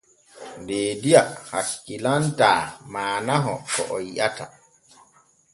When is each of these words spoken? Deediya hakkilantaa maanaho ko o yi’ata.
Deediya 0.69 1.21
hakkilantaa 1.51 2.57
maanaho 2.95 3.53
ko 3.73 3.81
o 3.95 3.97
yi’ata. 4.07 4.45